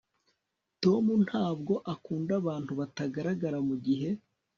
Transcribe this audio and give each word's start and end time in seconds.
tom 0.83 1.05
ntabwo 1.27 1.73
akunda 1.93 2.31
abantu 2.41 2.71
batagaragara 2.79 3.57
mugihe 3.67 4.09